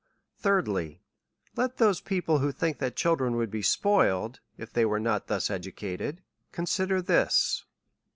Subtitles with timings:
[0.41, 1.01] Thirdli/,
[1.55, 5.51] Let those people, who think that children would be spoiled, if they were not thus
[5.51, 7.65] educated, con sider this.